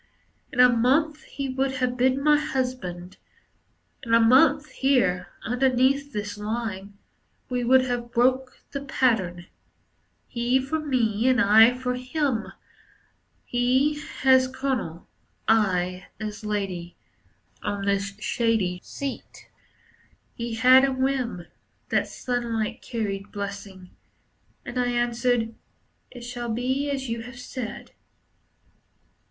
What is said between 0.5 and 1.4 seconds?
In a month